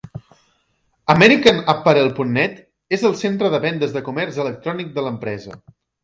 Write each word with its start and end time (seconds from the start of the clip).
AmericanApparel.net 1.13 2.57
és 2.97 3.03
el 3.09 3.13
centre 3.19 3.51
de 3.55 3.59
vendes 3.65 3.93
de 3.97 4.03
comerç 4.09 4.39
electrònic 4.45 4.89
de 4.97 5.05
l'empresa. 5.09 5.59